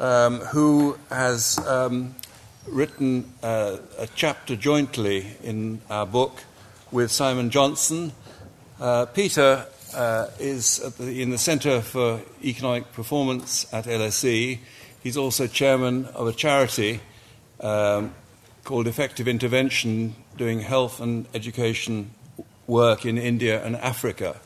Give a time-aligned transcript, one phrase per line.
[0.00, 2.14] Um, who has um,
[2.68, 6.44] written uh, a chapter jointly in our book
[6.92, 8.12] with Simon Johnson.
[8.80, 14.58] Uh, Peter uh, is the, in the Centre for Economic Performance at LSE.
[15.02, 17.00] He's also chairman of a charity
[17.60, 18.14] um,
[18.64, 22.12] called Effective Intervention, doing health and education
[22.66, 24.36] work in India and Africa.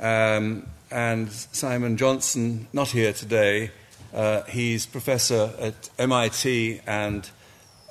[0.00, 3.72] Um, and Simon Johnson, not here today,
[4.14, 7.28] uh, he's professor at MIT and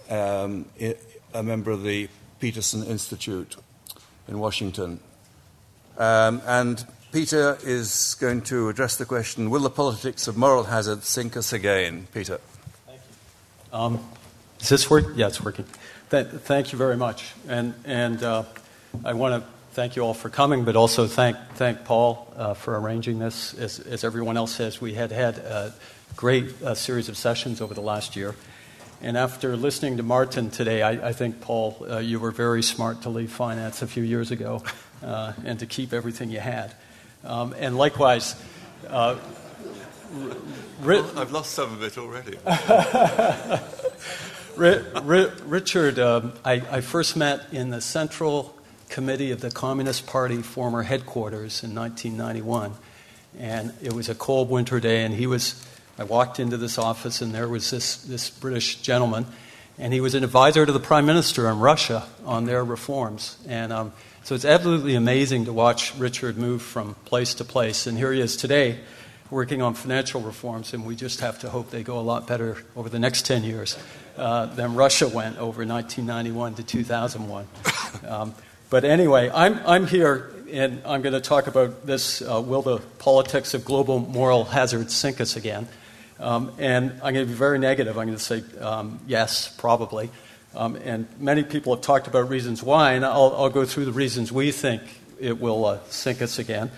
[0.09, 0.65] um,
[1.33, 2.07] a member of the
[2.39, 3.57] Peterson Institute
[4.29, 5.01] in Washington.
[5.97, 11.03] Um, and Peter is going to address the question Will the politics of moral hazard
[11.03, 12.07] sink us again?
[12.13, 12.39] Peter.
[12.87, 13.77] Thank you.
[13.77, 13.99] Um,
[14.61, 15.07] is this work?
[15.15, 15.65] Yeah, it's working.
[16.09, 17.33] Th- thank you very much.
[17.49, 18.43] And, and uh,
[19.03, 22.79] I want to thank you all for coming, but also thank, thank Paul uh, for
[22.79, 23.55] arranging this.
[23.55, 25.73] As, as everyone else says, we had had a
[26.15, 28.35] great uh, series of sessions over the last year.
[29.01, 33.01] And after listening to Martin today, I, I think, Paul, uh, you were very smart
[33.01, 34.63] to leave finance a few years ago
[35.03, 36.75] uh, and to keep everything you had.
[37.23, 38.35] Um, and likewise,
[38.87, 39.17] uh,
[40.85, 42.37] I've lost some of it already.
[45.47, 48.55] Richard, um, I, I, first met in the Central
[48.93, 52.73] Committee of the Communist Party former headquarters in 1991.
[53.39, 55.65] And it was a cold winter day, and he was.
[55.97, 59.25] I walked into this office, and there was this, this British gentleman,
[59.79, 63.37] and he was an advisor to the Prime Minister in Russia on their reforms.
[63.47, 63.93] And um,
[64.23, 67.87] so it's absolutely amazing to watch Richard move from place to place.
[67.87, 68.79] And here he is today
[69.31, 72.57] working on financial reforms, and we just have to hope they go a lot better
[72.75, 73.75] over the next 10 years
[74.17, 77.47] uh, than Russia went over 1991 to 2001.
[78.07, 78.33] Um,
[78.73, 82.79] but anyway, I'm, I'm here, and I'm going to talk about this uh, will the
[82.97, 85.67] politics of global moral hazard sink us again?
[86.19, 87.99] Um, and I'm going to be very negative.
[87.99, 90.09] I'm going to say um, yes, probably.
[90.55, 93.91] Um, and many people have talked about reasons why, and I'll, I'll go through the
[93.91, 94.81] reasons we think
[95.19, 96.71] it will uh, sink us again.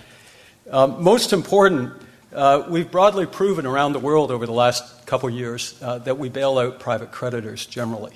[0.69, 1.93] Um, most important,
[2.33, 6.27] uh, we've broadly proven around the world over the last couple years uh, that we
[6.27, 8.15] bail out private creditors generally.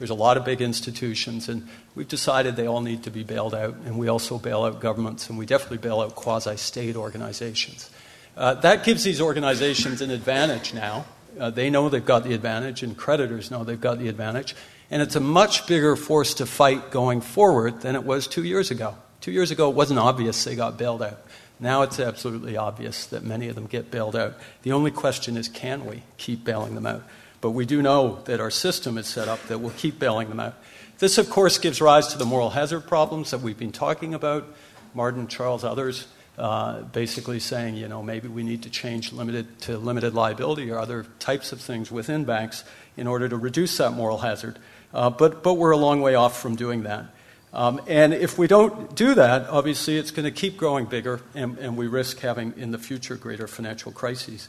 [0.00, 3.54] There's a lot of big institutions, and we've decided they all need to be bailed
[3.54, 7.88] out, and we also bail out governments, and we definitely bail out quasi state organizations.
[8.36, 11.04] Uh, that gives these organizations an advantage now
[11.38, 14.54] uh, they know they've got the advantage, and creditors know they've got the advantage.
[14.90, 18.70] And it's a much bigger force to fight going forward than it was two years
[18.70, 18.96] ago.
[19.20, 21.22] Two years ago, it wasn't obvious they got bailed out.
[21.60, 24.38] Now it's absolutely obvious that many of them get bailed out.
[24.62, 27.02] The only question is can we keep bailing them out?
[27.40, 30.40] But we do know that our system is set up that we'll keep bailing them
[30.40, 30.54] out.
[30.98, 34.46] This, of course, gives rise to the moral hazard problems that we've been talking about.
[34.94, 36.06] Martin, Charles, others
[36.40, 40.78] uh, basically saying, you know, maybe we need to change limited to limited liability or
[40.78, 42.64] other types of things within banks
[42.96, 44.58] in order to reduce that moral hazard.
[44.92, 47.06] Uh, but, but we're a long way off from doing that.
[47.52, 51.58] Um, and if we don't do that, obviously it's going to keep growing bigger, and,
[51.58, 54.48] and we risk having in the future greater financial crises.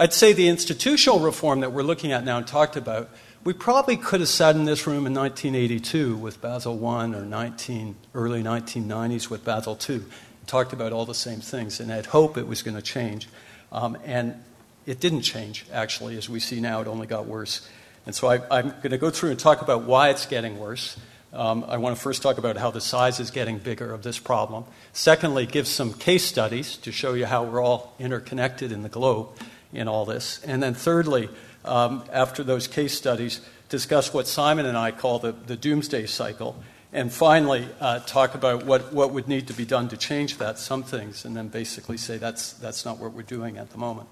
[0.00, 3.10] I'd say the institutional reform that we're looking at now and talked about,
[3.44, 7.96] we probably could have sat in this room in 1982 with Basel I or 19,
[8.14, 10.00] early 1990s with Basel II
[10.46, 13.28] talked about all the same things and had hope it was going to change.
[13.72, 14.42] Um, and
[14.86, 16.16] it didn't change, actually.
[16.16, 17.68] As we see now, it only got worse.
[18.06, 20.96] And so I, am going to go through and talk about why it's getting worse.
[21.34, 24.18] Um, I want to first talk about how the size is getting bigger of this
[24.18, 24.64] problem.
[24.94, 29.28] Secondly, give some case studies to show you how we're all interconnected in the globe
[29.72, 30.40] in all this.
[30.44, 31.28] And then thirdly,
[31.64, 36.56] um, after those case studies, discuss what Simon and I call the, the doomsday cycle
[36.92, 40.58] and finally, uh, talk about what, what would need to be done to change that,
[40.58, 44.08] some things, and then basically say that's, that's not what we're doing at the moment.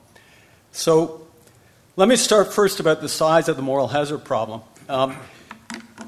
[0.71, 1.27] So,
[1.97, 4.61] let me start first about the size of the moral hazard problem.
[4.89, 5.17] Um,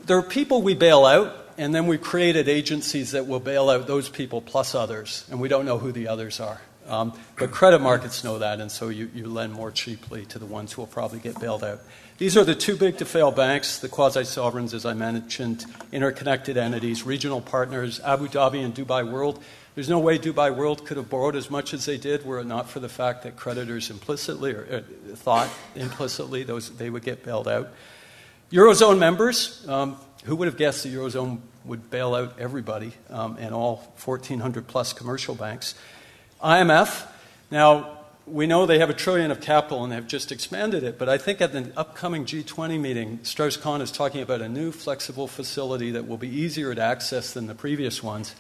[0.06, 3.88] there are people we bail out, and then we've created agencies that will bail out
[3.88, 6.60] those people plus others, and we don't know who the others are.
[6.90, 10.46] Um, but credit markets know that, and so you, you lend more cheaply to the
[10.46, 11.80] ones who will probably get bailed out.
[12.18, 16.56] These are the too big to fail banks, the quasi sovereigns, as I mentioned, interconnected
[16.56, 19.42] entities, regional partners, Abu Dhabi and Dubai World.
[19.76, 22.46] There's no way Dubai World could have borrowed as much as they did were it
[22.46, 27.24] not for the fact that creditors implicitly or, uh, thought implicitly those, they would get
[27.24, 27.72] bailed out.
[28.50, 33.54] Eurozone members, um, who would have guessed the Eurozone would bail out everybody um, and
[33.54, 35.74] all 1,400 plus commercial banks?
[36.42, 37.06] IMF,
[37.50, 41.08] now we know they have a trillion of capital and they've just expanded it, but
[41.08, 45.26] I think at the upcoming G20 meeting, Strauss Kahn is talking about a new flexible
[45.26, 48.34] facility that will be easier to access than the previous ones,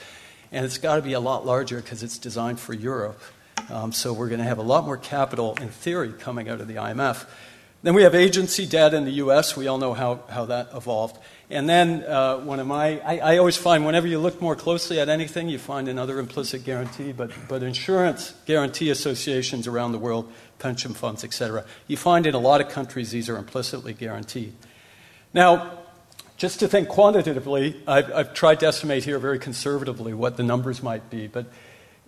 [0.50, 3.20] and it's got to be a lot larger because it's designed for Europe.
[3.68, 6.68] Um, so we're going to have a lot more capital, in theory, coming out of
[6.68, 7.26] the IMF.
[7.82, 9.56] Then we have agency debt in the US.
[9.56, 11.18] We all know how, how that evolved.
[11.50, 15.00] And then uh, one of my, I, I, always find whenever you look more closely
[15.00, 17.10] at anything, you find another implicit guarantee.
[17.10, 20.30] But, but insurance guarantee associations around the world,
[20.60, 24.54] pension funds, etc., you find in a lot of countries these are implicitly guaranteed.
[25.34, 25.80] Now,
[26.36, 30.84] just to think quantitatively, I've, I've tried to estimate here very conservatively what the numbers
[30.84, 31.26] might be.
[31.26, 31.46] But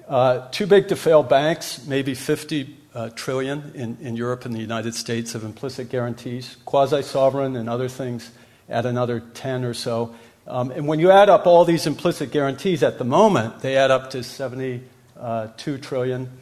[0.07, 4.61] uh, too big to fail banks, maybe 50 uh, trillion in, in Europe and the
[4.61, 8.31] United States of implicit guarantees, quasi sovereign and other things
[8.73, 10.15] at another 10 or so.
[10.47, 13.91] Um, and when you add up all these implicit guarantees at the moment, they add
[13.91, 14.83] up to 72
[15.21, 15.49] uh,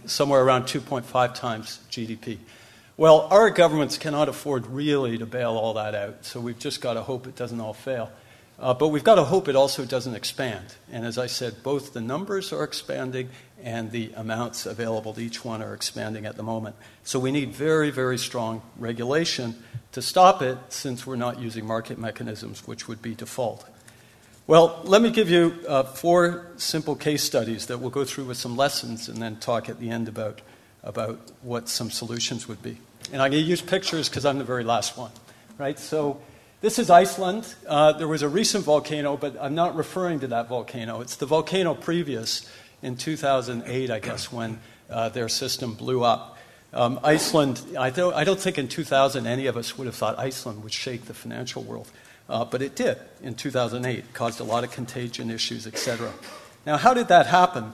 [0.06, 2.38] somewhere around 2.5 times GDP.
[2.96, 6.94] Well, our governments cannot afford really to bail all that out, so we've just got
[6.94, 8.10] to hope it doesn't all fail.
[8.58, 10.74] Uh, but we've got to hope it also doesn't expand.
[10.92, 13.30] And as I said, both the numbers are expanding
[13.62, 16.76] and the amounts available to each one are expanding at the moment.
[17.02, 19.54] So we need very, very strong regulation
[19.92, 23.68] to stop it since we're not using market mechanisms, which would be default.
[24.46, 28.36] Well, let me give you uh, four simple case studies that we'll go through with
[28.36, 30.40] some lessons and then talk at the end about,
[30.82, 32.78] about what some solutions would be.
[33.12, 35.12] And I'm going to use pictures because I'm the very last one.
[35.56, 35.78] Right?
[35.78, 36.20] So
[36.62, 37.54] this is Iceland.
[37.66, 41.00] Uh, there was a recent volcano, but I'm not referring to that volcano.
[41.00, 42.50] It's the volcano previous
[42.82, 44.58] in 2008, I guess, when
[44.88, 46.36] uh, their system blew up.
[46.72, 50.18] Um, Iceland, I don't, I don't, think in 2000 any of us would have thought
[50.18, 51.90] Iceland would shake the financial world,
[52.28, 53.98] uh, but it did in 2008.
[53.98, 56.12] It caused a lot of contagion issues, etc.
[56.64, 57.72] Now, how did that happen?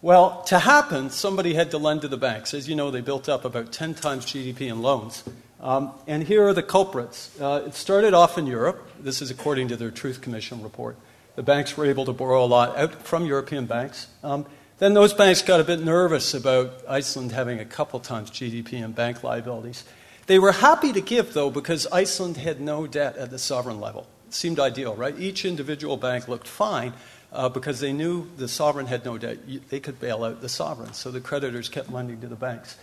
[0.00, 2.54] Well, to happen, somebody had to lend to the banks.
[2.54, 5.24] As you know, they built up about 10 times GDP in loans.
[5.60, 7.40] Um, and here are the culprits.
[7.40, 8.88] Uh, it started off in Europe.
[9.00, 10.96] This is according to their Truth Commission report.
[11.34, 14.06] The banks were able to borrow a lot out from European banks.
[14.22, 14.46] Um,
[14.78, 18.92] then those banks got a bit nervous about Iceland having a couple times GDP in
[18.92, 19.84] bank liabilities.
[20.26, 24.06] They were happy to give, though, because Iceland had no debt at the sovereign level.
[24.28, 25.18] It seemed ideal, right?
[25.18, 26.92] Each individual bank looked fine
[27.32, 29.38] uh, because they knew the sovereign had no debt.
[29.68, 32.76] They could bail out the sovereign, so the creditors kept lending to the banks.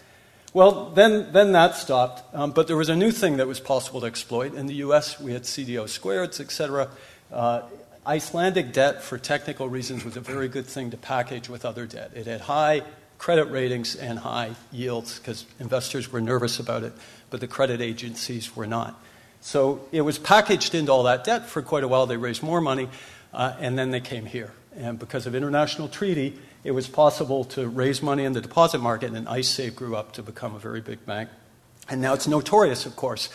[0.53, 4.01] Well, then, then that stopped, um, but there was a new thing that was possible
[4.01, 4.53] to exploit.
[4.53, 6.89] In the US, we had CDO squareds, et cetera.
[7.31, 7.63] Uh,
[8.05, 12.11] Icelandic debt, for technical reasons, was a very good thing to package with other debt.
[12.15, 12.83] It had high
[13.17, 16.91] credit ratings and high yields because investors were nervous about it,
[17.29, 19.01] but the credit agencies were not.
[19.39, 22.05] So it was packaged into all that debt for quite a while.
[22.05, 22.89] They raised more money,
[23.33, 24.51] uh, and then they came here.
[24.75, 29.13] And because of international treaty, it was possible to raise money in the deposit market,
[29.13, 31.29] and IceSave grew up to become a very big bank.
[31.87, 33.29] And now it's notorious, of course.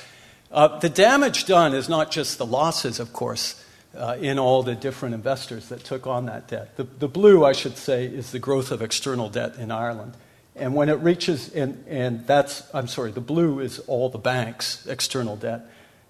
[0.52, 3.64] Uh, the damage done is not just the losses, of course
[3.98, 6.76] uh, in all the different investors that took on that debt.
[6.76, 10.14] The, the blue, I should say, is the growth of external debt in Ireland.
[10.54, 14.86] And when it reaches, and, and that's, I'm sorry, the blue is all the banks'
[14.86, 15.62] external debt.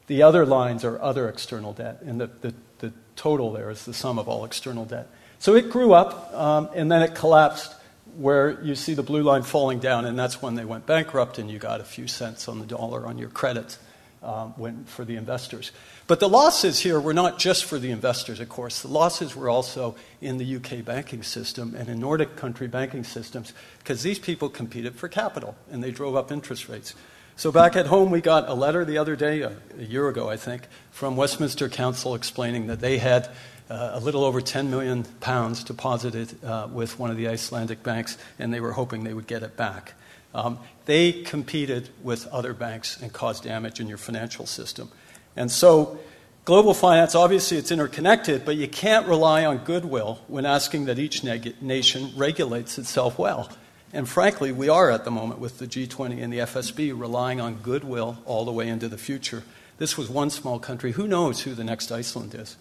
[0.07, 3.93] The other lines are other external debt, and the, the, the total there is the
[3.93, 5.09] sum of all external debt.
[5.39, 7.75] So it grew up, um, and then it collapsed
[8.17, 11.51] where you see the blue line falling down, and that's when they went bankrupt, and
[11.51, 13.79] you got a few cents on the dollar on your credit
[14.23, 15.73] um, when, for the investors.
[16.07, 18.83] But the losses here were not just for the investors, of course.
[18.83, 23.53] The losses were also in the UK banking system and in Nordic country banking systems
[23.79, 26.95] because these people competed for capital and they drove up interest rates.
[27.37, 30.29] So back at home, we got a letter the other day, a, a year ago,
[30.29, 33.29] I think, from Westminster Council explaining that they had
[33.71, 38.19] uh, a little over 10 million pounds deposited uh, with one of the Icelandic banks,
[38.41, 39.95] and they were hoping they would get it back.
[40.35, 44.91] Um, they competed with other banks and caused damage in your financial system.
[45.37, 45.99] And so,
[46.45, 51.23] global finance, obviously, it's interconnected, but you can't rely on goodwill when asking that each
[51.23, 53.51] neg- nation regulates itself well.
[53.93, 57.57] And frankly, we are at the moment with the G20 and the FSB relying on
[57.57, 59.45] goodwill all the way into the future.
[59.79, 60.93] This was one small country.
[60.93, 62.57] Who knows who the next Iceland is?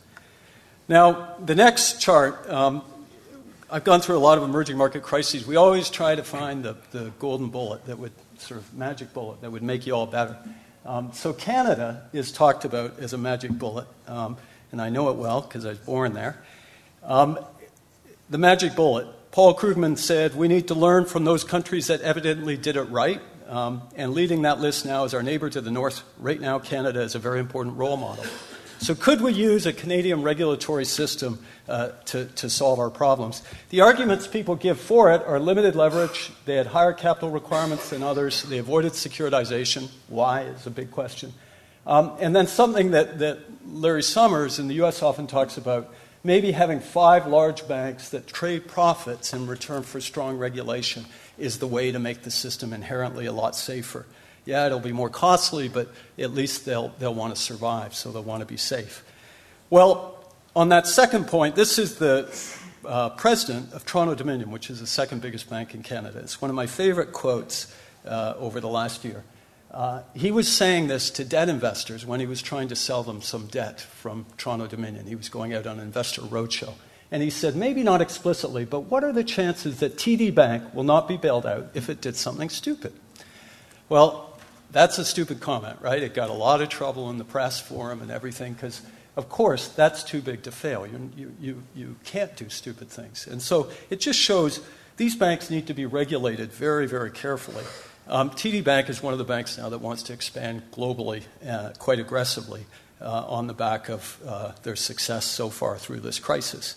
[0.87, 2.81] Now, the next chart, um,
[3.69, 5.45] I've gone through a lot of emerging market crises.
[5.45, 9.41] We always try to find the, the golden bullet that would, sort of magic bullet,
[9.41, 10.37] that would make you all better.
[10.85, 14.37] Um, so Canada is talked about as a magic bullet, um,
[14.71, 16.41] and I know it well because I was born there.
[17.03, 17.37] Um,
[18.29, 19.05] the magic bullet.
[19.31, 23.19] Paul Krugman said we need to learn from those countries that evidently did it right.
[23.49, 26.03] Um, and leading that list now is our neighbor to the north.
[26.19, 28.25] Right now, Canada is a very important role model.
[28.79, 33.41] So, could we use a Canadian regulatory system uh, to, to solve our problems?
[33.69, 38.03] The arguments people give for it are limited leverage, they had higher capital requirements than
[38.03, 39.89] others, they avoided securitization.
[40.07, 41.33] Why is a big question.
[41.87, 45.93] Um, and then something that, that Larry Summers in the US often talks about
[46.23, 51.05] maybe having five large banks that trade profits in return for strong regulation.
[51.37, 54.05] is the way to make the system inherently a lot safer.
[54.47, 58.23] Yeah, it'll be more costly, but at least they'll, they'll want to survive, so they'll
[58.23, 59.03] want to be safe.
[59.69, 60.17] Well,
[60.55, 62.33] on that second point, this is the
[62.85, 66.19] uh, president of Toronto Dominion, which is the second biggest bank in Canada.
[66.19, 67.75] It's one of my favorite quotes
[68.05, 69.25] uh, over the last year.
[69.69, 73.21] Uh, he was saying this to debt investors when he was trying to sell them
[73.21, 75.07] some debt from Toronto Dominion.
[75.07, 76.73] He was going out on an investor roadshow.
[77.11, 80.85] And he said, maybe not explicitly, but what are the chances that TD Bank will
[80.85, 82.93] not be bailed out if it did something stupid?
[83.89, 84.27] Well,
[84.71, 86.01] that's a stupid comment, right?
[86.01, 88.81] It got a lot of trouble in the press for him and everything because,
[89.15, 90.85] of course, that's too big to fail.
[90.85, 93.27] You, you, you, you can't do stupid things.
[93.27, 94.61] And so it just shows
[94.97, 97.63] these banks need to be regulated very, very carefully.
[98.09, 101.71] Um, TD Bank is one of the banks now that wants to expand globally uh,
[101.77, 102.65] quite aggressively
[103.01, 106.75] uh, on the back of uh, their success so far through this crisis.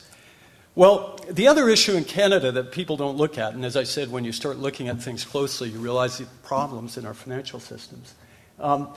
[0.81, 4.11] Well, the other issue in Canada that people don't look at, and as I said,
[4.11, 8.15] when you start looking at things closely, you realize the problems in our financial systems.
[8.59, 8.89] Um,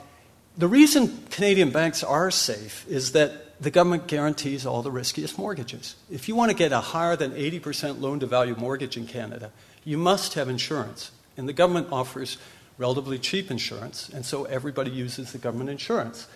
[0.56, 5.96] the reason Canadian banks are safe is that the government guarantees all the riskiest mortgages.
[6.10, 9.52] If you want to get a higher than 80% loan to value mortgage in Canada,
[9.84, 11.12] you must have insurance.
[11.36, 12.38] And the government offers
[12.78, 16.28] relatively cheap insurance, and so everybody uses the government insurance.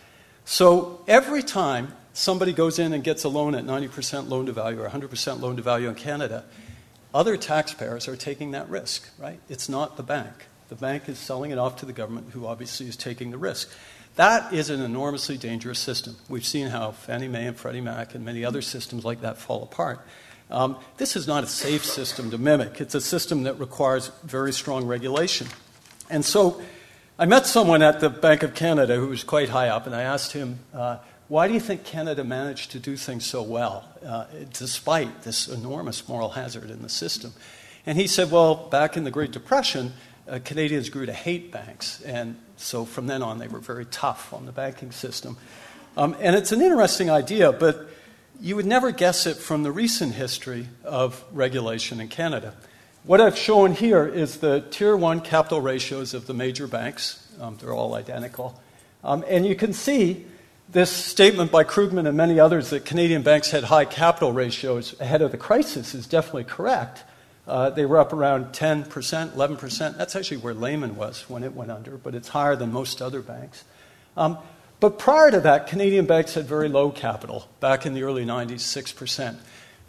[0.50, 4.80] So every time somebody goes in and gets a loan at 90% loan to value
[4.80, 6.42] or 100% loan to value in Canada,
[7.12, 9.40] other taxpayers are taking that risk, right?
[9.50, 10.46] It's not the bank.
[10.70, 13.68] The bank is selling it off to the government, who obviously is taking the risk.
[14.16, 16.16] That is an enormously dangerous system.
[16.30, 19.62] We've seen how Fannie Mae and Freddie Mac and many other systems like that fall
[19.62, 20.00] apart.
[20.50, 22.80] Um, this is not a safe system to mimic.
[22.80, 25.48] It's a system that requires very strong regulation.
[26.08, 26.62] And so
[27.20, 30.02] I met someone at the Bank of Canada who was quite high up, and I
[30.02, 34.26] asked him, uh, why do you think Canada managed to do things so well, uh,
[34.52, 37.32] despite this enormous moral hazard in the system?
[37.84, 39.94] And he said, well, back in the Great Depression,
[40.28, 42.00] uh, Canadians grew to hate banks.
[42.02, 45.38] And so from then on, they were very tough on the banking system.
[45.96, 47.88] Um, and it's an interesting idea, but
[48.40, 52.54] you would never guess it from the recent history of regulation in Canada.
[53.08, 57.26] What I've shown here is the tier one capital ratios of the major banks.
[57.40, 58.60] Um, they're all identical.
[59.02, 60.26] Um, and you can see
[60.68, 65.22] this statement by Krugman and many others that Canadian banks had high capital ratios ahead
[65.22, 67.04] of the crisis is definitely correct.
[67.46, 69.96] Uh, they were up around 10%, 11%.
[69.96, 73.22] That's actually where Lehman was when it went under, but it's higher than most other
[73.22, 73.64] banks.
[74.18, 74.36] Um,
[74.80, 78.56] but prior to that, Canadian banks had very low capital, back in the early 90s,
[78.56, 79.38] 6%.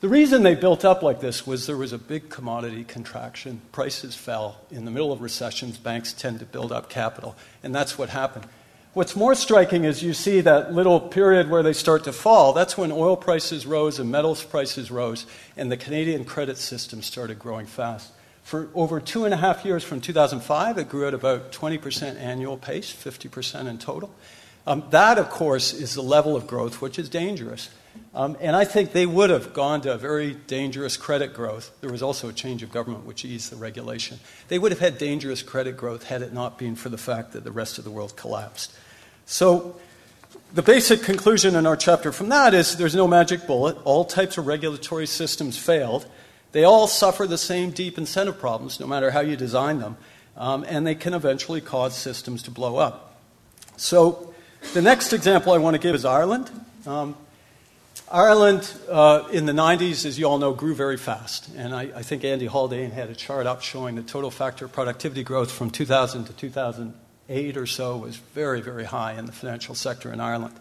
[0.01, 3.59] The reason they built up like this was there was a big commodity contraction.
[3.73, 4.61] Prices fell.
[4.71, 8.45] In the middle of recessions, banks tend to build up capital, and that's what happened.
[8.93, 12.53] What's more striking is you see that little period where they start to fall.
[12.53, 15.25] That's when oil prices rose and metals prices rose,
[15.57, 18.13] and the Canadian credit system started growing fast.
[18.41, 22.55] For over two and a half years from 2005, it grew at about 20% annual
[22.55, 24.15] pace, 50% in total.
[24.65, 27.69] Um, that, of course, is the level of growth which is dangerous.
[28.13, 31.71] Um, and I think they would have gone to a very dangerous credit growth.
[31.81, 34.19] There was also a change of government which eased the regulation.
[34.47, 37.43] They would have had dangerous credit growth had it not been for the fact that
[37.43, 38.73] the rest of the world collapsed.
[39.25, 39.79] So,
[40.53, 43.77] the basic conclusion in our chapter from that is there's no magic bullet.
[43.83, 46.07] All types of regulatory systems failed.
[46.51, 49.97] They all suffer the same deep incentive problems, no matter how you design them,
[50.35, 53.19] um, and they can eventually cause systems to blow up.
[53.77, 54.33] So,
[54.73, 56.49] the next example I want to give is Ireland.
[56.87, 57.15] Um,
[58.11, 61.47] Ireland uh, in the 90s, as you all know, grew very fast.
[61.55, 65.23] And I, I, think Andy Haldane had a chart up showing the total factor productivity
[65.23, 70.11] growth from 2000 to 2008 or so was very, very high in the financial sector
[70.11, 70.55] in Ireland.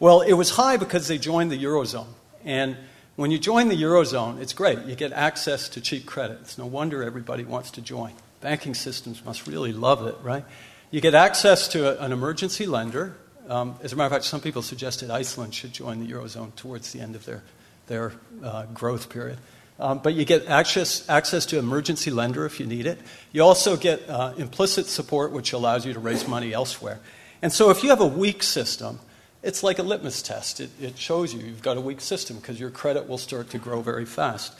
[0.00, 2.08] Well, it was high because they joined the Eurozone.
[2.42, 2.76] And
[3.16, 4.78] when you join the Eurozone, it's great.
[4.86, 6.38] You get access to cheap credit.
[6.40, 8.12] It's no wonder everybody wants to join.
[8.40, 10.44] Banking systems must really love it, right?
[10.90, 13.14] You get access to a, an emergency lender
[13.48, 16.92] um, as a matter of fact, some people suggested Iceland should join the Eurozone towards
[16.92, 17.42] the end of their,
[17.86, 18.12] their
[18.42, 19.38] uh, growth period.
[19.80, 22.98] Um, but you get access, access to emergency lender if you need it.
[23.32, 26.98] You also get uh, implicit support, which allows you to raise money elsewhere.
[27.42, 28.98] And so if you have a weak system,
[29.42, 30.60] it's like a litmus test.
[30.60, 33.58] It, it shows you you've got a weak system because your credit will start to
[33.58, 34.52] grow very fast.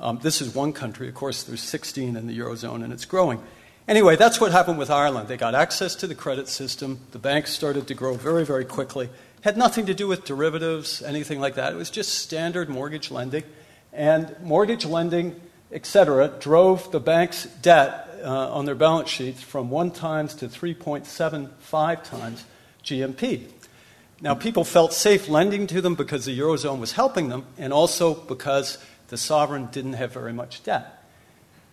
[0.00, 1.08] Um, this is one country.
[1.08, 3.40] Of course, there's 16 in the Eurozone, and it's growing.
[3.88, 5.26] Anyway, that's what happened with Ireland.
[5.26, 7.00] They got access to the credit system.
[7.10, 9.10] The banks started to grow very, very quickly.
[9.40, 11.72] Had nothing to do with derivatives, anything like that.
[11.72, 13.42] It was just standard mortgage lending.
[13.92, 15.40] And mortgage lending,
[15.72, 20.48] et cetera, drove the bank's debt uh, on their balance sheets from one times to
[20.48, 22.44] 3.75 times
[22.84, 23.48] GNP.
[24.20, 28.14] Now, people felt safe lending to them because the Eurozone was helping them, and also
[28.14, 31.01] because the sovereign didn't have very much debt.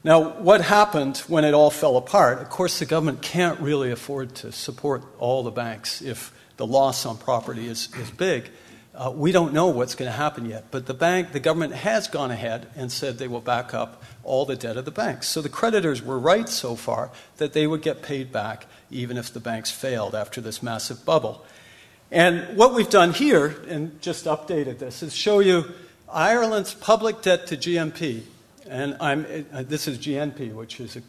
[0.02, 2.40] Now, what happened when it all fell apart?
[2.40, 7.06] Of course, the government can't really afford to support all the banks if the loss
[7.06, 8.50] on property is, is big.
[8.96, 12.08] Uh, we don't know what's going to happen yet, but the bank, the government has
[12.08, 15.28] gone ahead and said they will back up all the debt of the banks.
[15.28, 19.34] So the creditors were right so far that they would get paid back even if
[19.34, 21.46] the banks failed after this massive bubble.
[22.10, 25.66] And what we've done here, and just updated this, is show you
[26.12, 28.24] Ireland's public debt to GNP
[28.70, 31.02] and I'm, uh, this is GNP, which is, a,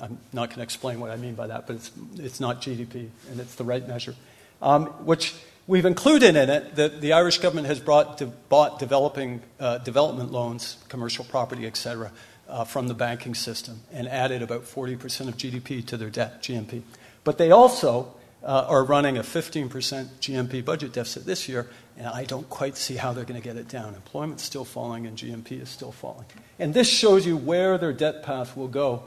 [0.00, 3.08] I'm not going to explain what I mean by that, but it's, it's not GDP,
[3.30, 4.14] and it's the right measure.
[4.62, 5.34] Um, which
[5.66, 10.32] we've included in it that the Irish government has brought, de- bought developing, uh, development
[10.32, 12.10] loans, commercial property, et cetera,
[12.48, 16.82] uh, from the banking system and added about 40% of GDP to their debt, GNP.
[17.24, 22.24] But they also uh, are running a 15% GNP budget deficit this year, and I
[22.24, 23.94] don't quite see how they're going to get it down.
[23.94, 26.26] Employment's still falling, and GNP is still falling.
[26.58, 29.04] And this shows you where their debt path will go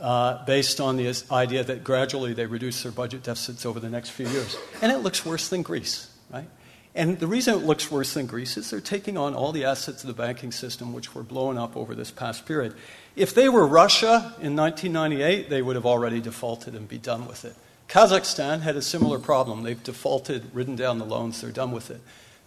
[0.00, 4.10] uh, based on the idea that gradually they reduce their budget deficits over the next
[4.10, 4.56] few years.
[4.80, 6.48] And it looks worse than Greece, right?
[6.94, 10.02] And the reason it looks worse than Greece is they're taking on all the assets
[10.02, 12.74] of the banking system, which were blown up over this past period.
[13.16, 17.44] If they were Russia in 1998, they would have already defaulted and be done with
[17.44, 17.54] it.
[17.92, 19.64] Kazakhstan had a similar problem.
[19.64, 22.00] They've defaulted, ridden down the loans, they're done with it.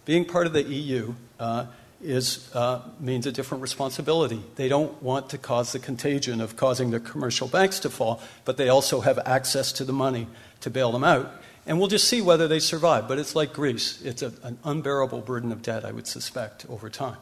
[0.04, 1.66] Being part of the EU uh,
[2.02, 4.42] is, uh, means a different responsibility.
[4.56, 8.56] They don't want to cause the contagion of causing the commercial banks to fall, but
[8.56, 10.26] they also have access to the money
[10.62, 11.30] to bail them out.
[11.64, 13.06] And we'll just see whether they survive.
[13.06, 16.90] But it's like Greece, it's a, an unbearable burden of debt, I would suspect, over
[16.90, 17.18] time.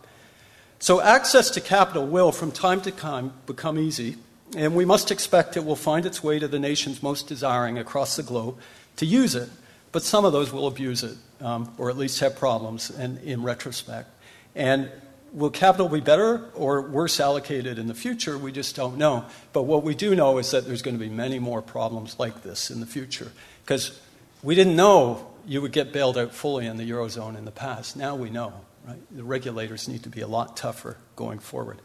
[0.79, 4.17] So, access to capital will, from time to time, become easy,
[4.57, 8.17] and we must expect it will find its way to the nations most desiring across
[8.17, 8.59] the globe
[8.97, 9.49] to use it,
[9.93, 13.43] but some of those will abuse it, um, or at least have problems and, in
[13.43, 14.09] retrospect.
[14.55, 14.91] And
[15.33, 18.39] will capital be better or worse allocated in the future?
[18.39, 19.25] We just don't know.
[19.53, 22.43] But what we do know is that there's going to be many more problems like
[22.43, 23.33] this in the future.
[23.65, 24.01] Because
[24.43, 27.97] we didn't know you would get bailed out fully in the Eurozone in the past.
[27.97, 28.53] Now we know,
[28.87, 28.99] right?
[29.11, 31.79] The regulators need to be a lot tougher going forward.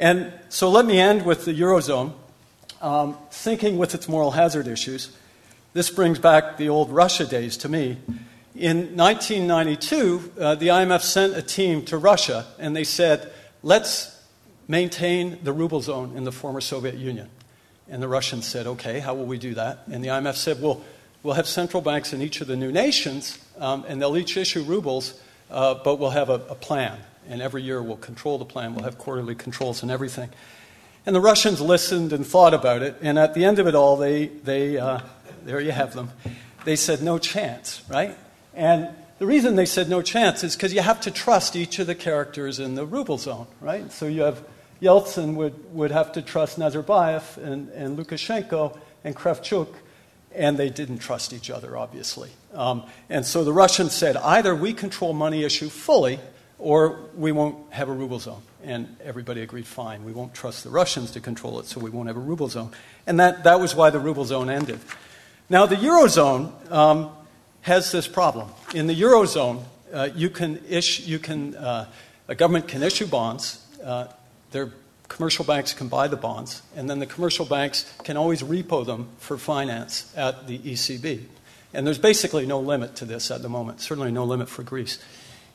[0.00, 2.14] And so let me end with the Eurozone,
[2.80, 5.14] um, syncing with its moral hazard issues.
[5.74, 7.98] This brings back the old Russia days to me.
[8.54, 13.30] In 1992, uh, the IMF sent a team to Russia and they said,
[13.62, 14.18] let's
[14.68, 17.28] maintain the ruble zone in the former Soviet Union.
[17.86, 19.82] And the Russians said, okay, how will we do that?
[19.92, 20.82] And the IMF said, well,
[21.22, 24.62] we'll have central banks in each of the new nations um, and they'll each issue
[24.62, 26.98] rubles, uh, but we'll have a, a plan.
[27.30, 30.28] And every year we'll control the plan, we'll have quarterly controls and everything.
[31.06, 33.96] And the Russians listened and thought about it, and at the end of it all,
[33.96, 35.00] they, they uh,
[35.44, 36.10] there you have them,
[36.64, 38.16] they said, no chance, right?
[38.54, 38.88] And
[39.18, 41.94] the reason they said no chance is because you have to trust each of the
[41.94, 43.90] characters in the ruble zone, right?
[43.92, 44.42] So you have
[44.82, 49.68] Yeltsin would, would have to trust Nazarbayev and, and Lukashenko and Kravchuk,
[50.34, 52.30] and they didn't trust each other, obviously.
[52.54, 56.18] Um, and so the Russians said either we control money issue fully,
[56.60, 58.42] or we won't have a ruble zone.
[58.62, 62.08] And everybody agreed, fine, we won't trust the Russians to control it, so we won't
[62.08, 62.70] have a ruble zone.
[63.06, 64.78] And that, that was why the ruble zone ended.
[65.48, 67.10] Now, the Eurozone um,
[67.62, 68.50] has this problem.
[68.74, 71.86] In the Eurozone, uh, you can issue, you can, uh,
[72.28, 73.66] a government can issue bonds.
[73.82, 74.06] Uh,
[74.52, 74.72] their
[75.08, 79.08] commercial banks can buy the bonds, and then the commercial banks can always repo them
[79.18, 81.24] for finance at the ECB.
[81.72, 84.98] And there's basically no limit to this at the moment, certainly no limit for Greece.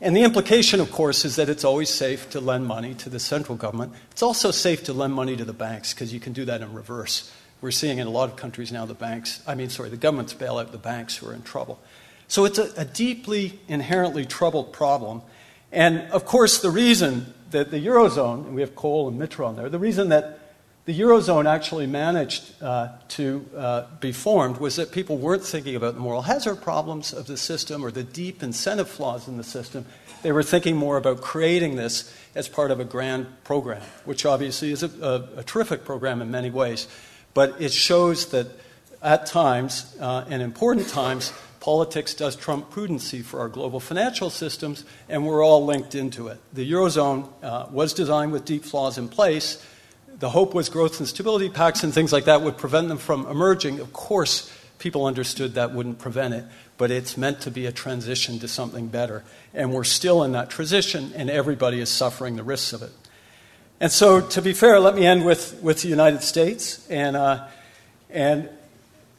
[0.01, 3.19] And the implication, of course, is that it's always safe to lend money to the
[3.19, 3.93] central government.
[4.11, 6.73] It's also safe to lend money to the banks because you can do that in
[6.73, 7.31] reverse.
[7.61, 10.33] We're seeing in a lot of countries now the banks, I mean, sorry, the governments
[10.33, 11.79] bail out the banks who are in trouble.
[12.27, 15.21] So it's a, a deeply, inherently troubled problem.
[15.71, 19.55] And of course, the reason that the Eurozone, and we have Kohl and Mitterrand on
[19.55, 20.39] there, the reason that
[20.85, 25.95] the Eurozone actually managed uh, to uh, be formed was that people weren't thinking about
[25.95, 29.85] the moral hazard problems of the system or the deep incentive flaws in the system.
[30.21, 34.71] They were thinking more about creating this as part of a grand program, which obviously
[34.71, 34.89] is a,
[35.35, 36.87] a, a terrific program in many ways.
[37.33, 38.47] But it shows that
[39.01, 44.85] at times, uh, and important times, politics does trump prudency for our global financial systems,
[45.09, 46.37] and we're all linked into it.
[46.53, 49.63] The Eurozone uh, was designed with deep flaws in place
[50.19, 53.25] the hope was growth and stability pacts and things like that would prevent them from
[53.27, 53.79] emerging.
[53.79, 56.45] Of course, people understood that wouldn't prevent it,
[56.77, 59.23] but it's meant to be a transition to something better.
[59.53, 62.91] And we're still in that transition, and everybody is suffering the risks of it.
[63.79, 66.87] And so, to be fair, let me end with, with the United States.
[66.89, 67.47] And, uh,
[68.09, 68.49] and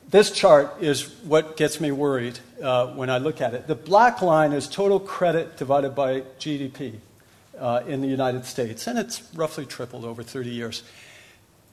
[0.09, 3.67] this chart is what gets me worried uh, when I look at it.
[3.67, 7.01] The black line is total credit divided by GDP
[7.59, 10.83] uh, in the United States, and it's roughly tripled over 30 years.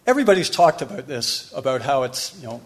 [0.06, 2.62] everybody's talked about this, about how it's you know,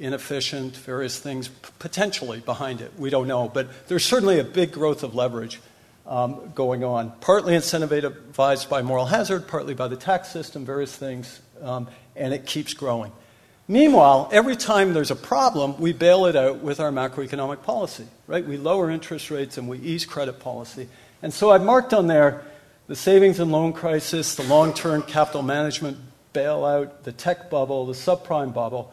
[0.00, 2.92] inefficient, various things potentially behind it.
[2.98, 3.48] We don't know.
[3.48, 5.60] But there's certainly a big growth of leverage
[6.06, 11.40] um, going on, partly incentivized by moral hazard, partly by the tax system, various things,
[11.62, 13.12] um, and it keeps growing.
[13.68, 18.44] Meanwhile, every time there's a problem, we bail it out with our macroeconomic policy, right?
[18.44, 20.88] We lower interest rates and we ease credit policy.
[21.22, 22.42] And so I've marked on there
[22.90, 25.96] the savings and loan crisis, the long term capital management
[26.34, 28.92] bailout, the tech bubble, the subprime bubble.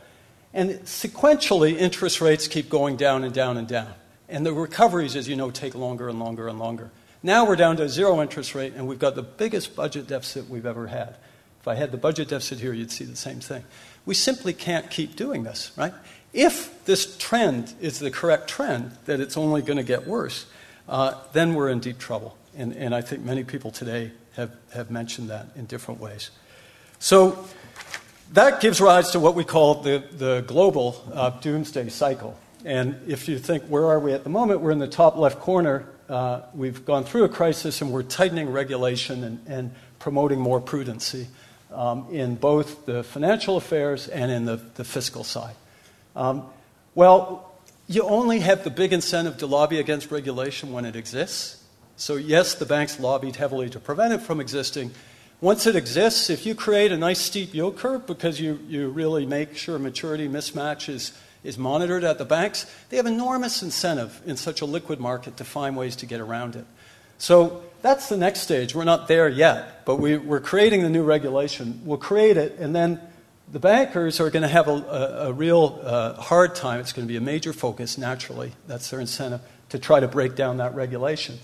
[0.54, 3.92] And sequentially, interest rates keep going down and down and down.
[4.30, 6.92] And the recoveries, as you know, take longer and longer and longer.
[7.24, 10.68] Now we're down to zero interest rate, and we've got the biggest budget deficit we've
[10.68, 11.16] ever had.
[11.62, 13.64] If I had the budget deficit here, you'd see the same thing.
[14.06, 15.94] We simply can't keep doing this, right?
[16.34, 20.46] If this trend is the correct trend, that it's only going to get worse,
[20.88, 22.38] uh, then we're in deep trouble.
[22.58, 26.32] And, and I think many people today have, have mentioned that in different ways.
[27.00, 27.48] So
[28.34, 32.38] that gives rise to what we call the, the global uh, doomsday cycle.
[32.66, 34.62] And if you think, where are we at the moment?
[34.62, 35.86] We're in the top left corner.
[36.10, 41.28] Uh, we've gone through a crisis and we're tightening regulation and, and promoting more prudency
[41.72, 45.56] um, in both the financial affairs and in the, the fiscal side.
[46.16, 46.46] Um,
[46.96, 47.54] well,
[47.88, 51.57] you only have the big incentive to lobby against regulation when it exists.
[51.98, 54.92] So, yes, the banks lobbied heavily to prevent it from existing.
[55.42, 59.26] Once it exists, if you create a nice steep yield curve because you, you really
[59.26, 61.12] make sure maturity mismatch is,
[61.44, 65.44] is monitored at the banks, they have enormous incentive in such a liquid market to
[65.44, 66.66] find ways to get around it.
[67.18, 68.76] So that's the next stage.
[68.76, 71.82] We're not there yet, but we, are creating the new regulation.
[71.84, 73.02] We'll create it, and then
[73.52, 76.80] the bankers are going to have a, a, a real uh, hard time.
[76.80, 78.54] It's going to be a major focus, naturally.
[78.68, 81.40] That's their incentive to try to break down that regulation.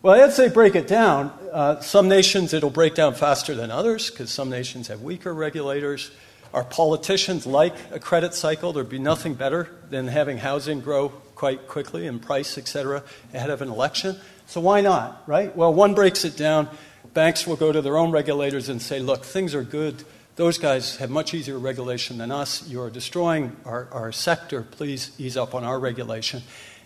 [0.00, 1.36] Well, I'd say break it down.
[1.52, 6.12] Uh, some nations it'll break down faster than others because some nations have weaker regulators.
[6.54, 8.72] Our politicians like a credit cycle.
[8.72, 13.02] There'd be nothing better than having housing grow quite quickly in price, et cetera,
[13.34, 14.16] ahead of an election.
[14.46, 15.54] So why not, right?
[15.56, 16.68] Well, one breaks it down.
[17.12, 20.04] Banks will go to their own regulators and say, look, things are good.
[20.36, 22.68] Those guys have much easier regulation than us.
[22.68, 24.62] You're destroying our, our sector.
[24.62, 26.42] Please ease up on our regulation.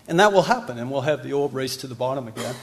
[0.07, 2.55] And that will happen, and we'll have the old race to the bottom again.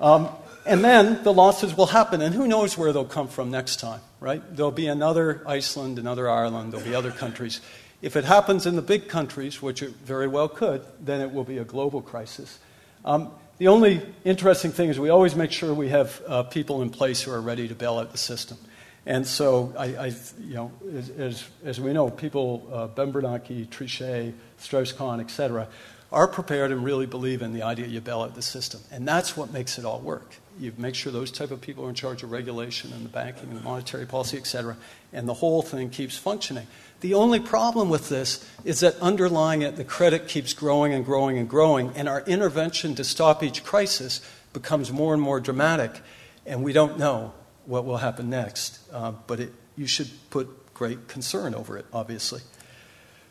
[0.00, 0.28] Um,
[0.66, 4.00] and then the losses will happen, and who knows where they'll come from next time,
[4.18, 4.42] right?
[4.56, 7.60] There'll be another Iceland, another Ireland, there'll be other countries.
[8.00, 11.44] If it happens in the big countries, which it very well could, then it will
[11.44, 12.58] be a global crisis.
[13.04, 16.90] Um, the only interesting thing is we always make sure we have uh, people in
[16.90, 18.58] place who are ready to bail out the system.
[19.06, 20.06] And so, I, I
[20.40, 25.68] you know, as, as, as, we know, people, uh, Ben Bernanke, Trichet, Strauss-Kahn, et cetera,
[26.14, 28.80] are prepared and really believe in the idea you bail out the system.
[28.90, 30.36] And that's what makes it all work.
[30.58, 33.48] You make sure those type of people are in charge of regulation and the banking
[33.48, 34.76] and the monetary policy, et cetera,
[35.12, 36.66] and the whole thing keeps functioning.
[37.00, 41.38] The only problem with this is that underlying it, the credit keeps growing and growing
[41.38, 44.20] and growing, and our intervention to stop each crisis
[44.52, 46.00] becomes more and more dramatic,
[46.46, 47.34] and we don't know
[47.66, 48.78] what will happen next.
[48.92, 52.40] Uh, but it, you should put great concern over it, obviously.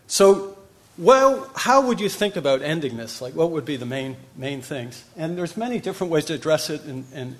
[0.08, 0.58] So,
[0.97, 3.21] well, how would you think about ending this?
[3.21, 5.03] Like, what would be the main, main things?
[5.17, 7.36] And there's many different ways to address it, and, and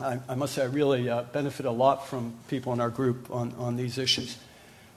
[0.00, 3.30] I, I, must say I really uh, benefit a lot from people in our group
[3.30, 4.36] on, on these issues.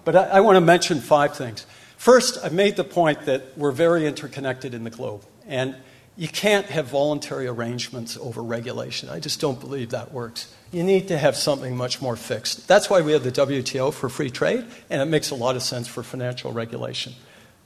[0.05, 1.65] But I, I want to mention five things.
[1.97, 5.23] First, I've made the point that we're very interconnected in the globe.
[5.47, 5.75] And
[6.19, 9.07] you can't have voluntary arrangements over regulation.
[9.07, 10.53] I just don't believe that works.
[10.69, 12.67] You need to have something much more fixed.
[12.67, 15.63] That's why we have the WTO for free trade, and it makes a lot of
[15.63, 17.13] sense for financial regulation.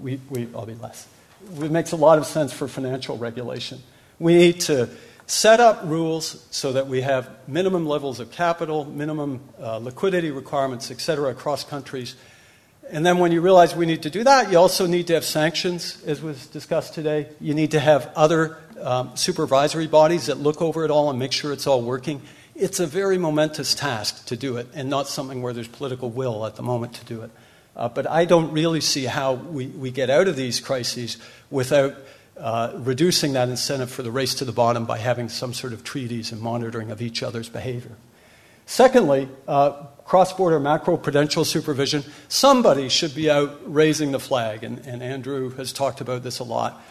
[0.04, 1.08] We, we, I'll be less.
[1.60, 3.82] It makes a lot of sense for financial regulation.
[4.20, 4.90] We need to
[5.26, 10.92] set up rules so that we have minimum levels of capital, minimum uh, liquidity requirements,
[10.92, 12.16] et cetera, across countries.
[12.92, 15.24] And then when you realize we need to do that, you also need to have
[15.24, 17.30] sanctions, as was discussed today.
[17.40, 21.32] You need to have other um, supervisory bodies that look over it all and make
[21.32, 22.22] sure it's all working.
[22.56, 26.46] It's a very momentous task to do it, and not something where there's political will
[26.46, 27.32] at the moment to do it.
[27.76, 31.18] Uh, but I don't really see how we, we get out of these crises
[31.50, 31.96] without
[32.38, 35.84] uh, reducing that incentive for the race to the bottom by having some sort of
[35.84, 37.96] treaties and monitoring of each other's behavior.
[38.66, 39.72] Secondly, uh,
[40.06, 42.04] cross border macro prudential supervision.
[42.30, 46.44] Somebody should be out raising the flag, and, and, Andrew has talked about this a
[46.44, 46.82] lot.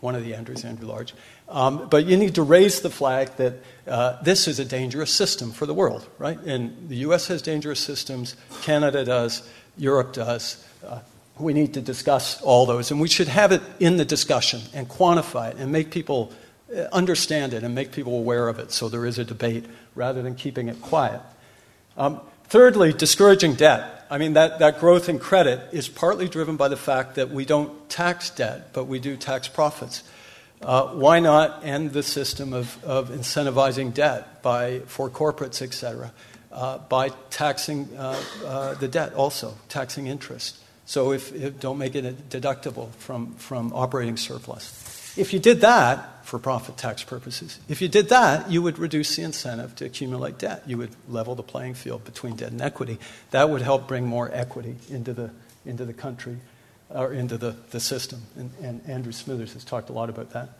[0.00, 1.12] One of the Andrews, Andrew Large.
[1.48, 3.54] Um, but you need to raise the flag that
[3.86, 6.38] uh, this is a dangerous system for the world, right?
[6.38, 9.42] And the US has dangerous systems, Canada does,
[9.76, 10.64] Europe does.
[10.86, 11.00] Uh,
[11.38, 14.88] we need to discuss all those, and we should have it in the discussion and
[14.88, 16.32] quantify it and make people
[16.74, 20.22] uh, understand it and make people aware of it so there is a debate rather
[20.22, 21.20] than keeping it quiet.
[21.96, 24.06] Um, thirdly, discouraging debt.
[24.10, 27.44] I mean, that, that growth in credit is partly driven by the fact that we
[27.44, 30.02] don't tax debt, but we do tax profits.
[30.60, 36.12] Uh, why not end the system of, of incentivizing debt by, for corporates, et cetera,
[36.52, 40.58] uh, by taxing uh, uh, the debt also, taxing interest?
[40.86, 45.16] So if, if, don't make it deductible from, from operating surplus.
[45.16, 49.14] If you did that for profit tax purposes, if you did that, you would reduce
[49.16, 50.64] the incentive to accumulate debt.
[50.66, 52.98] You would level the playing field between debt and equity.
[53.30, 55.30] That would help bring more equity into the,
[55.64, 56.38] into the country
[56.88, 58.22] or into the, the system.
[58.36, 60.50] And, and Andrew Smithers has talked a lot about that.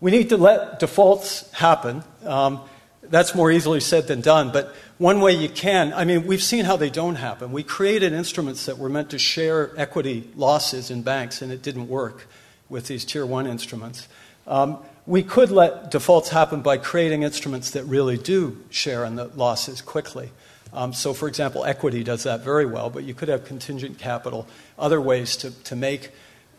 [0.00, 2.02] We need to let defaults happen.
[2.24, 2.60] Um,
[3.02, 6.64] that's more easily said than done, but one way you can, I mean, we've seen
[6.64, 7.52] how they don't happen.
[7.52, 11.88] We created instruments that were meant to share equity losses in banks, and it didn't
[11.88, 12.26] work
[12.68, 14.06] with these tier one instruments.
[14.46, 19.26] Um, we could let defaults happen by creating instruments that really do share in the
[19.28, 20.30] losses quickly.
[20.72, 24.46] Um, so, for example, equity does that very well, but you could have contingent capital,
[24.78, 26.10] other ways to, to make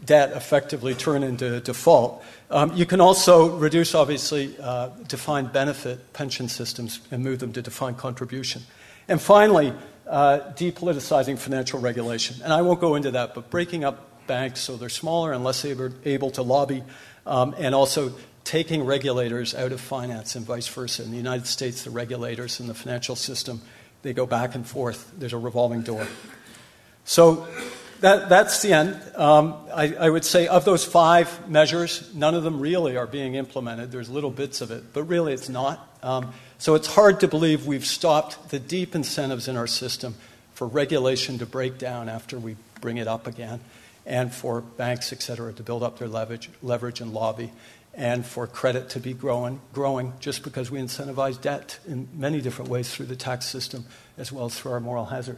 [0.06, 2.24] debt effectively turn into default.
[2.50, 7.62] Um, you can also reduce, obviously, uh, defined benefit pension systems and move them to
[7.62, 8.64] defined contribution.
[9.08, 9.74] And finally,
[10.08, 12.38] uh, depoliticizing financial regulation.
[12.44, 15.64] And I won't go into that, but breaking up banks so they're smaller and less
[15.66, 16.84] able, able to lobby,
[17.26, 21.04] um, and also taking regulators out of finance and vice versa.
[21.04, 23.62] In the United States, the regulators in the financial system
[24.02, 25.12] they go back and forth.
[25.18, 26.08] There's a revolving door.
[27.06, 27.48] So
[28.02, 29.00] that, that's the end.
[29.16, 33.36] Um, I, I, would say of those five measures, none of them really are being
[33.36, 33.92] implemented.
[33.92, 35.88] There's little bits of it, but really it's not.
[36.04, 40.16] Um, so it's hard to believe we've stopped the deep incentives in our system
[40.54, 43.60] for regulation to break down after we bring it up again,
[44.06, 47.52] and for banks, et cetera, to build up their leverage, leverage and lobby
[47.94, 52.72] and for credit to be growing, growing just because we incentivize debt in many different
[52.72, 53.86] ways through the tax system
[54.18, 55.38] as well as through our moral hazard.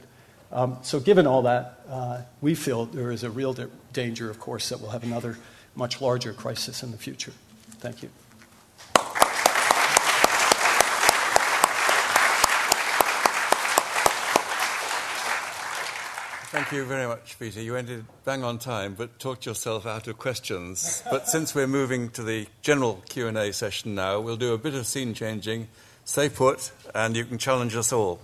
[0.53, 4.39] Um, so, given all that, uh, we feel there is a real da- danger, of
[4.39, 5.37] course, that we'll have another
[5.75, 7.33] much larger crisis in the future.
[7.79, 8.09] Thank you.
[16.53, 17.59] Thank you very much, Peter.
[17.59, 21.01] You ended bang on time, but talked yourself out of questions.
[21.09, 24.85] But since we're moving to the general Q&A session now, we'll do a bit of
[24.85, 25.67] scene changing.
[26.05, 28.19] Stay put, and you can challenge us all.